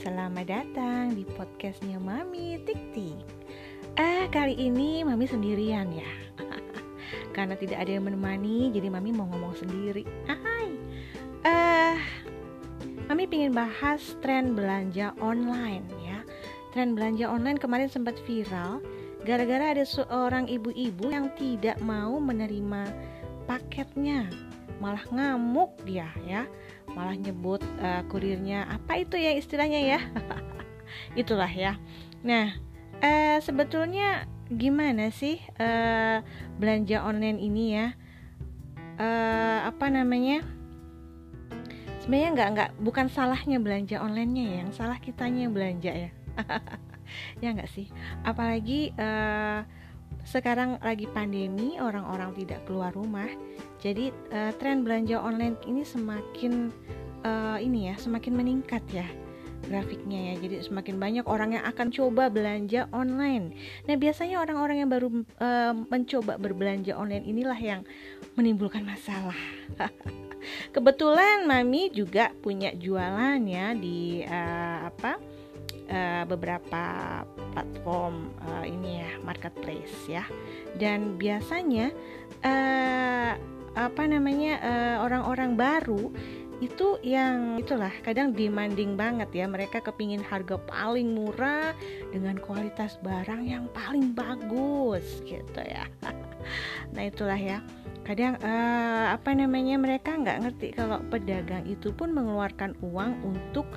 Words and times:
selamat 0.00 0.48
datang 0.48 1.12
di 1.12 1.28
podcastnya 1.28 2.00
Mami 2.00 2.56
Tik. 2.64 3.20
Eh, 4.00 4.24
kali 4.32 4.56
ini 4.56 5.04
Mami 5.04 5.28
sendirian 5.28 5.92
ya. 5.92 6.08
Karena 7.36 7.52
tidak 7.52 7.84
ada 7.84 8.00
yang 8.00 8.08
menemani, 8.08 8.72
jadi 8.72 8.88
Mami 8.88 9.12
mau 9.12 9.28
ngomong 9.28 9.52
sendiri. 9.60 10.08
Hai. 10.24 10.72
Eh, 11.44 11.96
Mami 13.12 13.28
ingin 13.28 13.52
bahas 13.52 14.16
tren 14.24 14.56
belanja 14.56 15.12
online 15.20 15.84
ya. 16.00 16.24
Tren 16.72 16.96
belanja 16.96 17.28
online 17.28 17.60
kemarin 17.60 17.92
sempat 17.92 18.16
viral 18.24 18.80
gara-gara 19.28 19.76
ada 19.76 19.84
seorang 19.84 20.48
ibu-ibu 20.48 21.12
yang 21.12 21.28
tidak 21.36 21.76
mau 21.84 22.16
menerima 22.16 22.88
paketnya 23.44 24.32
malah 24.80 25.04
ngamuk 25.12 25.76
dia 25.84 26.08
ya 26.24 26.48
malah 26.94 27.16
nyebut 27.16 27.62
uh, 27.82 28.02
kurirnya. 28.08 28.66
Apa 28.68 29.00
itu 29.00 29.16
ya 29.16 29.34
istilahnya 29.34 29.80
ya? 29.96 30.00
Itulah 31.20 31.50
ya. 31.50 31.78
Nah 32.22 32.56
uh, 33.00 33.38
sebetulnya 33.42 34.26
gimana 34.50 35.14
sih 35.14 35.38
uh, 35.62 36.22
belanja 36.58 37.02
online 37.06 37.38
ini 37.38 37.64
ya? 37.78 37.86
Uh, 39.00 39.70
apa 39.70 39.88
namanya? 39.88 40.44
Sebenarnya 42.02 42.30
nggak 42.34 42.48
nggak 42.54 42.70
bukan 42.80 43.06
salahnya 43.12 43.60
belanja 43.60 44.00
onlinenya 44.02 44.44
ya 44.44 44.56
yang 44.64 44.70
salah 44.72 44.98
kitanya 44.98 45.46
yang 45.48 45.54
belanja 45.54 45.92
ya. 45.92 46.10
Ya 47.42 47.50
nggak 47.50 47.66
sih? 47.74 47.90
Apalagi 48.22 48.94
uh, 48.94 49.66
sekarang 50.24 50.76
lagi 50.84 51.08
pandemi 51.10 51.80
orang-orang 51.80 52.32
tidak 52.36 52.62
keluar 52.68 52.92
rumah 52.92 53.28
jadi 53.80 54.12
uh, 54.32 54.52
tren 54.60 54.84
belanja 54.84 55.16
online 55.16 55.56
ini 55.64 55.80
semakin 55.82 56.68
uh, 57.24 57.56
ini 57.56 57.88
ya, 57.92 57.94
semakin 57.96 58.36
meningkat 58.36 58.84
ya 58.92 59.08
grafiknya 59.60 60.32
ya. 60.32 60.34
Jadi 60.40 60.56
semakin 60.64 60.96
banyak 60.96 61.24
orang 61.28 61.56
yang 61.56 61.64
akan 61.68 61.92
coba 61.92 62.32
belanja 62.32 62.88
online. 62.92 63.56
Nah, 63.88 63.96
biasanya 63.96 64.40
orang-orang 64.40 64.84
yang 64.84 64.90
baru 64.92 65.08
uh, 65.40 65.72
mencoba 65.88 66.40
berbelanja 66.40 66.96
online 66.96 67.24
inilah 67.28 67.56
yang 67.60 67.80
menimbulkan 68.36 68.84
masalah. 68.84 69.36
Kebetulan 70.74 71.44
Mami 71.44 71.92
juga 71.92 72.32
punya 72.40 72.72
jualan 72.72 73.40
ya 73.44 73.76
di 73.76 74.24
uh, 74.24 74.88
apa? 74.88 75.20
Uh, 75.90 76.22
beberapa 76.22 76.84
platform 77.50 78.30
uh, 78.46 78.62
ini 78.62 79.02
ya 79.02 79.10
marketplace 79.26 80.06
ya. 80.06 80.22
Dan 80.78 81.18
biasanya 81.18 81.90
uh, 82.46 83.34
apa 83.78 84.02
namanya 84.02 84.58
eh, 84.62 84.96
orang-orang 84.98 85.54
uh, 85.54 85.58
baru 85.58 86.04
itu 86.60 87.00
yang 87.00 87.56
itulah 87.56 87.90
kadang 88.04 88.36
demanding 88.36 88.94
banget 88.94 89.32
ya. 89.32 89.46
Mereka 89.48 89.80
kepingin 89.80 90.20
harga 90.20 90.60
paling 90.60 91.16
murah 91.16 91.72
dengan 92.12 92.36
kualitas 92.36 93.00
barang 93.00 93.48
yang 93.48 93.66
paling 93.72 94.12
bagus 94.12 95.24
gitu 95.24 95.60
ya. 95.64 95.88
Nah 96.90 97.06
itulah 97.06 97.38
ya. 97.38 97.62
Kadang 98.02 98.34
uh, 98.42 99.14
apa 99.14 99.30
namanya 99.30 99.78
mereka 99.78 100.18
nggak 100.18 100.40
ngerti 100.42 100.68
kalau 100.74 100.98
pedagang 101.08 101.62
itu 101.70 101.94
pun 101.94 102.10
mengeluarkan 102.10 102.74
uang 102.82 103.22
untuk 103.22 103.70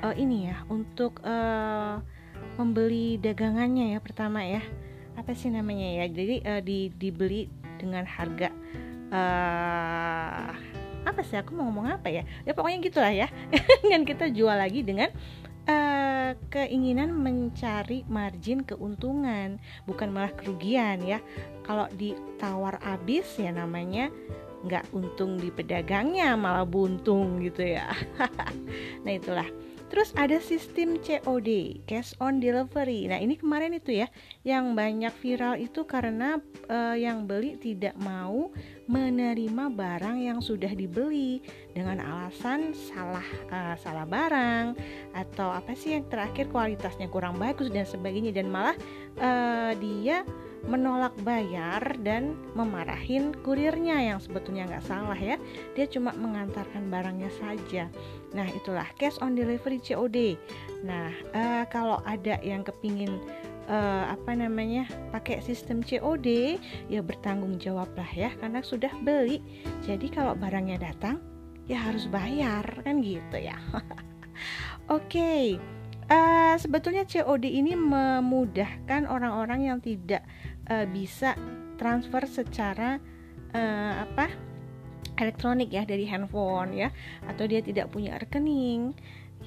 uh, 0.00 0.16
ini 0.16 0.50
ya 0.50 0.64
untuk 0.72 1.20
uh, 1.22 2.00
membeli 2.56 3.20
dagangannya 3.20 3.96
ya 3.96 4.00
pertama 4.00 4.44
ya. 4.44 4.64
Apa 5.16 5.36
sih 5.36 5.52
namanya 5.52 6.04
ya? 6.04 6.06
Jadi 6.08 6.36
uh, 6.44 6.60
di 6.64 6.88
dibeli 6.92 7.48
dengan 7.76 8.04
harga 8.08 8.48
uh, 9.12 10.48
apa 11.04 11.20
sih? 11.24 11.40
Aku 11.40 11.56
mau 11.56 11.68
ngomong 11.68 12.00
apa 12.00 12.08
ya? 12.08 12.24
Ya 12.44 12.52
pokoknya 12.56 12.78
gitulah 12.84 13.12
ya. 13.12 13.28
Dan 13.90 14.04
kita 14.04 14.28
jual 14.32 14.56
lagi 14.56 14.84
dengan 14.84 15.12
uh, 15.68 16.32
keinginan 16.48 17.12
mencari 17.12 18.04
margin 18.08 18.64
keuntungan 18.64 19.60
bukan 19.84 20.08
malah 20.12 20.32
kerugian 20.36 21.00
ya. 21.04 21.20
Kalau 21.64 21.86
ditawar 21.94 22.80
habis 22.82 23.28
ya 23.36 23.52
namanya 23.52 24.08
nggak 24.60 24.92
untung 24.92 25.40
di 25.40 25.48
pedagangnya 25.48 26.36
malah 26.36 26.68
buntung 26.68 27.40
gitu 27.40 27.64
ya. 27.64 27.88
Nah 29.04 29.12
itulah 29.16 29.48
Terus 29.90 30.14
ada 30.14 30.38
sistem 30.38 31.02
COD, 31.02 31.82
cash 31.84 32.14
on 32.22 32.38
delivery. 32.38 33.10
Nah, 33.10 33.18
ini 33.18 33.34
kemarin 33.34 33.74
itu 33.74 33.98
ya 33.98 34.06
yang 34.46 34.78
banyak 34.78 35.10
viral 35.18 35.58
itu 35.58 35.82
karena 35.82 36.38
uh, 36.70 36.94
yang 36.94 37.26
beli 37.26 37.58
tidak 37.58 37.98
mau 37.98 38.54
menerima 38.86 39.70
barang 39.70 40.18
yang 40.18 40.38
sudah 40.38 40.70
dibeli 40.74 41.42
dengan 41.74 42.02
alasan 42.02 42.74
salah 42.74 43.26
uh, 43.50 43.74
salah 43.78 44.02
barang 44.02 44.74
atau 45.14 45.50
apa 45.50 45.74
sih 45.78 45.94
yang 45.94 46.06
terakhir 46.10 46.50
kualitasnya 46.50 47.06
kurang 47.06 47.38
bagus 47.38 47.70
dan 47.70 47.86
sebagainya 47.86 48.34
dan 48.34 48.50
malah 48.50 48.74
uh, 49.22 49.74
dia 49.78 50.26
menolak 50.68 51.16
bayar 51.24 51.80
dan 52.04 52.36
memarahin 52.52 53.32
kurirnya 53.40 53.96
yang 54.12 54.18
sebetulnya 54.20 54.68
nggak 54.68 54.86
salah 54.86 55.16
ya. 55.16 55.40
Dia 55.78 55.86
cuma 55.88 56.12
mengantarkan 56.12 56.92
barangnya 56.92 57.30
saja. 57.40 57.88
Nah 58.36 58.46
itulah 58.52 58.86
cash 58.98 59.18
on 59.20 59.34
delivery 59.34 59.80
COD 59.82 60.38
nah 60.80 61.12
uh, 61.36 61.64
kalau 61.68 62.00
ada 62.08 62.40
yang 62.40 62.64
kepingin 62.64 63.20
uh, 63.68 64.12
apa 64.12 64.32
namanya 64.32 64.88
pakai 65.12 65.44
sistem 65.44 65.84
COD 65.84 66.56
ya 66.88 67.00
bertanggung 67.04 67.60
jawablah 67.60 68.08
ya 68.16 68.32
karena 68.40 68.64
sudah 68.64 68.92
beli. 69.04 69.44
Jadi 69.84 70.08
kalau 70.08 70.32
barangnya 70.34 70.80
datang 70.80 71.20
ya 71.68 71.78
harus 71.78 72.08
bayar 72.08 72.64
kan 72.82 73.04
gitu 73.04 73.36
ya. 73.38 73.56
Oke 74.90 75.06
okay. 75.06 75.46
Uh, 76.10 76.58
sebetulnya 76.58 77.06
COD 77.06 77.46
ini 77.46 77.78
memudahkan 77.78 79.06
orang-orang 79.06 79.70
yang 79.70 79.78
tidak 79.78 80.26
uh, 80.70 80.86
bisa 80.88 81.34
transfer 81.76 82.22
secara 82.30 83.02
uh, 83.52 83.92
apa 84.06 84.30
elektronik 85.20 85.68
ya 85.68 85.84
dari 85.84 86.08
handphone 86.08 86.72
ya 86.72 86.88
atau 87.28 87.44
dia 87.44 87.60
tidak 87.60 87.92
punya 87.92 88.16
rekening. 88.16 88.94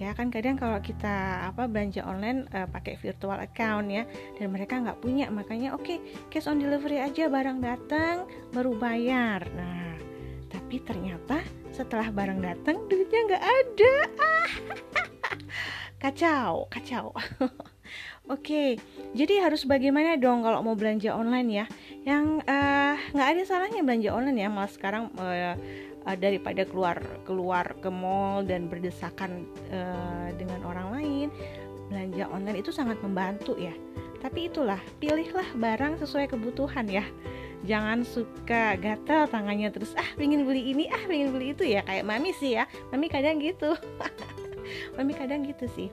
Ya 0.00 0.16
kan 0.16 0.32
kadang 0.32 0.56
kalau 0.56 0.80
kita 0.80 1.48
apa 1.52 1.68
belanja 1.68 2.02
online 2.02 2.48
uh, 2.56 2.64
pakai 2.64 2.96
virtual 2.96 3.38
account 3.38 3.92
ya 3.92 4.08
dan 4.40 4.48
mereka 4.50 4.80
nggak 4.80 4.98
punya 5.04 5.28
makanya 5.28 5.76
oke 5.76 5.84
okay, 5.84 5.98
cash 6.32 6.48
on 6.48 6.58
delivery 6.60 6.98
aja 6.98 7.28
barang 7.28 7.60
datang 7.60 8.28
baru 8.52 8.72
bayar. 8.76 9.44
Nah 9.52 9.96
tapi 10.48 10.80
ternyata 10.84 11.40
setelah 11.72 12.08
barang 12.08 12.40
datang 12.40 12.88
duitnya 12.88 13.20
nggak 13.32 13.44
ada. 13.44 13.94
Ah 14.20 14.52
kacau 16.02 16.66
kacau 16.72 17.14
Oke, 18.32 18.80
jadi 19.12 19.44
harus 19.44 19.68
bagaimana 19.68 20.16
dong 20.16 20.40
kalau 20.40 20.64
mau 20.64 20.72
belanja 20.72 21.12
online 21.12 21.48
ya? 21.52 21.66
Yang 22.08 22.40
eh, 22.48 22.94
nggak 23.12 23.28
uh, 23.28 23.32
ada 23.36 23.42
salahnya 23.44 23.84
belanja 23.84 24.08
online 24.08 24.38
ya, 24.40 24.48
malah 24.48 24.72
sekarang 24.72 25.12
uh, 25.20 25.52
uh, 26.08 26.16
daripada 26.16 26.64
keluar 26.64 26.96
keluar 27.28 27.76
ke 27.84 27.92
mall 27.92 28.40
dan 28.40 28.72
berdesakan 28.72 29.44
uh, 29.68 30.32
dengan 30.40 30.64
orang 30.64 30.88
lain, 30.96 31.28
belanja 31.92 32.24
online 32.32 32.64
itu 32.64 32.72
sangat 32.72 32.96
membantu 33.04 33.52
ya. 33.60 33.76
Tapi 34.24 34.48
itulah, 34.48 34.80
pilihlah 34.96 35.52
barang 35.52 36.00
sesuai 36.00 36.32
kebutuhan 36.32 36.88
ya. 36.88 37.04
Jangan 37.68 38.00
suka 38.00 38.80
gatel 38.80 39.28
tangannya 39.28 39.68
terus 39.68 39.92
ah 39.92 40.08
pengen 40.16 40.48
beli 40.48 40.72
ini 40.72 40.88
ah 40.88 41.04
pengen 41.04 41.36
beli 41.36 41.52
itu 41.52 41.68
ya 41.68 41.84
kayak 41.84 42.08
mami 42.08 42.32
sih 42.32 42.56
ya. 42.56 42.64
Mami 42.96 43.12
kadang 43.12 43.36
gitu. 43.44 43.76
mami 44.96 45.12
kadang 45.12 45.44
gitu 45.44 45.68
sih 45.76 45.92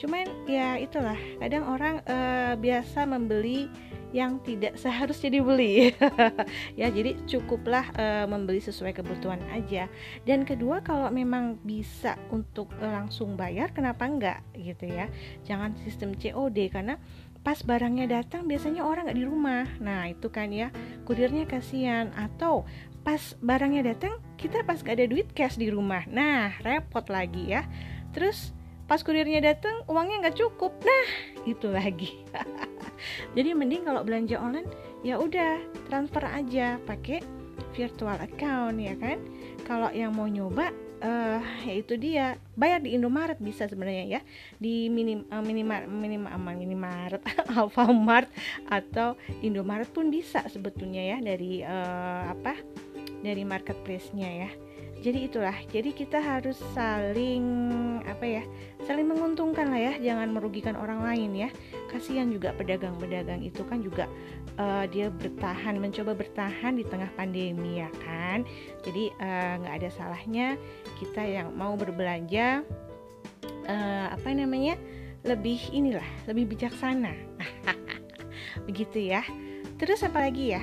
cuman 0.00 0.28
ya 0.48 0.80
itulah 0.80 1.18
kadang 1.38 1.64
orang 1.68 2.00
uh, 2.08 2.54
biasa 2.56 3.04
membeli 3.04 3.68
yang 4.12 4.38
tidak 4.44 4.76
seharusnya 4.76 5.40
dibeli. 5.40 5.90
Ya 6.80 6.88
jadi 6.92 7.16
cukuplah 7.24 7.88
uh, 7.96 8.24
membeli 8.28 8.60
sesuai 8.60 8.92
kebutuhan 8.96 9.40
aja. 9.50 9.88
Dan 10.28 10.44
kedua 10.44 10.84
kalau 10.84 11.08
memang 11.08 11.58
bisa 11.64 12.20
untuk 12.28 12.68
uh, 12.80 12.92
langsung 12.92 13.34
bayar 13.34 13.72
kenapa 13.72 14.04
enggak? 14.04 14.38
Gitu 14.52 14.88
ya. 14.92 15.08
Jangan 15.48 15.74
sistem 15.80 16.12
COD 16.16 16.68
karena 16.68 17.00
pas 17.42 17.58
barangnya 17.58 18.22
datang 18.22 18.46
biasanya 18.46 18.86
orang 18.86 19.08
nggak 19.08 19.18
di 19.18 19.26
rumah. 19.26 19.64
Nah 19.80 20.06
itu 20.12 20.28
kan 20.28 20.52
ya 20.52 20.68
kurirnya 21.08 21.48
kasihan. 21.48 22.12
Atau 22.14 22.68
pas 23.02 23.34
barangnya 23.42 23.96
datang 23.96 24.20
kita 24.38 24.62
pas 24.62 24.78
gak 24.78 24.94
ada 25.00 25.08
duit 25.08 25.32
cash 25.34 25.58
di 25.58 25.72
rumah. 25.72 26.04
Nah 26.06 26.52
repot 26.62 27.04
lagi 27.08 27.52
ya. 27.52 27.66
Terus 28.12 28.52
pas 28.86 29.00
kurirnya 29.00 29.40
datang 29.40 29.82
uangnya 29.88 30.28
nggak 30.28 30.38
cukup. 30.38 30.72
Nah 30.82 31.06
itu 31.48 31.68
lagi. 31.70 32.22
Jadi 33.36 33.50
mending 33.56 33.86
kalau 33.88 34.06
belanja 34.06 34.38
online 34.38 34.68
ya 35.02 35.18
udah 35.18 35.58
transfer 35.90 36.22
aja 36.22 36.78
pakai 36.86 37.22
virtual 37.74 38.18
account 38.20 38.78
ya 38.78 38.94
kan? 38.98 39.18
Kalau 39.64 39.88
yang 39.90 40.14
mau 40.14 40.28
nyoba 40.28 40.70
uh, 41.02 41.40
ya 41.66 41.74
itu 41.74 41.94
dia. 41.98 42.38
Bayar 42.54 42.84
di 42.84 42.94
Indomaret 42.94 43.40
bisa 43.42 43.66
sebenarnya 43.66 44.18
ya. 44.18 44.20
Di 44.60 44.86
minim 44.92 45.26
uh, 45.28 45.42
minimar 45.42 45.88
minim 45.90 46.28
aman 46.28 46.54
minimaret 46.56 47.22
Alfamart 47.58 48.30
atau 48.70 49.18
Indomaret 49.42 49.90
pun 49.90 50.08
bisa 50.08 50.44
sebetulnya 50.46 51.16
ya 51.16 51.18
dari 51.18 51.64
uh, 51.64 52.30
apa 52.30 52.54
dari 53.22 53.46
marketplace-nya 53.46 54.30
ya 54.46 54.50
jadi 55.02 55.26
itulah 55.26 55.56
jadi 55.74 55.90
kita 55.90 56.22
harus 56.22 56.62
saling 56.78 57.42
apa 58.06 58.22
ya 58.22 58.42
saling 58.86 59.10
menguntungkan 59.10 59.74
lah 59.74 59.90
ya 59.90 59.92
jangan 59.98 60.30
merugikan 60.30 60.78
orang 60.78 61.02
lain 61.02 61.34
ya. 61.34 61.50
Kasihan 61.90 62.30
juga 62.30 62.54
pedagang-pedagang 62.54 63.42
itu 63.42 63.66
kan 63.66 63.82
juga 63.82 64.06
uh, 64.62 64.86
dia 64.86 65.10
bertahan 65.10 65.82
mencoba 65.82 66.14
bertahan 66.14 66.78
di 66.78 66.86
tengah 66.86 67.10
pandemi 67.18 67.82
ya 67.82 67.90
kan. 68.06 68.46
Jadi 68.86 69.10
eh, 69.10 69.52
nggak 69.58 69.74
uh, 69.74 69.78
ada 69.82 69.88
salahnya 69.90 70.54
kita 71.02 71.22
yang 71.26 71.50
mau 71.50 71.74
berbelanja 71.74 72.62
uh, 73.66 74.06
apa 74.14 74.28
namanya 74.30 74.78
lebih 75.26 75.58
inilah 75.74 76.06
lebih 76.30 76.54
bijaksana. 76.54 77.14
Begitu 78.70 79.10
ya. 79.10 79.26
Terus 79.82 80.06
apa 80.06 80.30
lagi 80.30 80.54
ya 80.54 80.62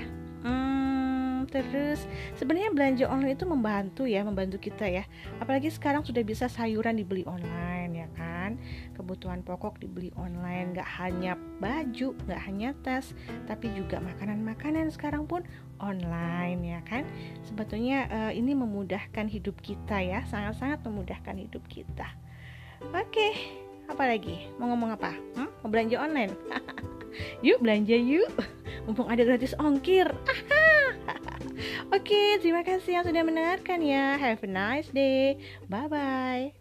terus. 1.49 2.05
Sebenarnya 2.37 2.71
belanja 2.71 3.05
online 3.09 3.35
itu 3.35 3.45
membantu 3.49 4.03
ya 4.05 4.21
membantu 4.21 4.61
kita 4.61 4.85
ya. 4.85 5.03
Apalagi 5.41 5.73
sekarang 5.73 6.05
sudah 6.05 6.21
bisa 6.21 6.45
sayuran 6.47 6.95
dibeli 6.97 7.25
online 7.25 8.05
ya 8.05 8.07
kan? 8.13 8.61
Kebutuhan 8.95 9.41
pokok 9.41 9.81
dibeli 9.81 10.13
online. 10.15 10.77
Nggak 10.77 10.89
hanya 11.01 11.33
baju 11.59 12.15
nggak 12.25 12.41
hanya 12.45 12.69
tas 12.85 13.11
tapi 13.49 13.73
juga 13.73 13.97
makanan-makanan 13.99 14.93
sekarang 14.93 15.25
pun 15.25 15.41
online 15.81 16.61
ya 16.63 16.79
kan? 16.85 17.03
Sebetulnya 17.43 18.07
uh, 18.09 18.31
ini 18.31 18.53
memudahkan 18.53 19.27
hidup 19.27 19.57
kita 19.59 19.99
ya. 19.99 20.23
Sangat-sangat 20.29 20.85
memudahkan 20.85 21.35
hidup 21.35 21.65
kita. 21.65 22.07
Oke 22.95 23.35
apa 23.89 24.05
lagi? 24.05 24.45
Mau 24.61 24.69
ngomong 24.69 24.95
apa? 24.95 25.17
Hmm? 25.33 25.49
mau 25.65 25.69
belanja 25.73 25.97
online? 25.97 26.31
Yuk 27.45 27.59
belanja 27.59 27.97
yuk. 27.97 28.29
Mumpung 28.85 29.09
ada 29.09 29.25
gratis 29.25 29.57
ongkir 29.57 30.05
Oke, 32.09 32.41
terima 32.41 32.65
kasih 32.65 32.97
yang 32.97 33.05
sudah 33.05 33.21
mendengarkan 33.21 33.85
ya. 33.85 34.17
Have 34.17 34.41
a 34.41 34.49
nice 34.49 34.89
day. 34.89 35.37
Bye 35.69 35.85
bye. 35.85 36.58